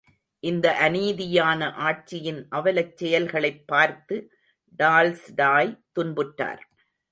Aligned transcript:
இந்த 0.43 0.77
அநீதியான 0.81 1.67
ஆட்சியின் 1.81 2.47
அவலச் 2.49 2.97
செயல்களைப் 2.97 3.67
பார்த்து 3.67 4.17
டால்ஸ்டாய் 4.79 5.73
துன்புற்றார். 5.99 6.61